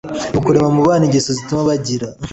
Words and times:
ni 0.31 0.37
ukurema 0.39 0.69
mu 0.75 0.81
bana 0.87 1.03
ingeso 1.07 1.29
zituma 1.37 1.67
bagira 1.69 2.07